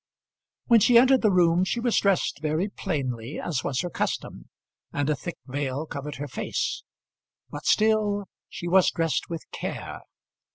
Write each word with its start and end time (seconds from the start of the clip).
When 0.65 0.79
she 0.79 0.97
entered 0.97 1.21
the 1.21 1.29
room 1.29 1.63
she 1.63 1.79
was 1.79 1.99
dressed 1.99 2.39
very 2.41 2.69
plainly 2.69 3.39
as 3.39 3.63
was 3.63 3.81
her 3.81 3.89
custom, 3.91 4.49
and 4.91 5.07
a 5.11 5.15
thick 5.15 5.37
veil 5.45 5.85
covered 5.85 6.15
her 6.15 6.27
face; 6.27 6.81
but 7.51 7.67
still 7.67 8.25
she 8.49 8.67
was 8.67 8.89
dressed 8.89 9.29
with 9.29 9.43
care. 9.51 10.01